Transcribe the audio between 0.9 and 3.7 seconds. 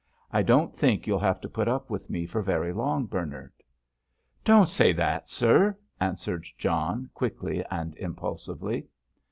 you'll have to put up with me for very long, Bernard!"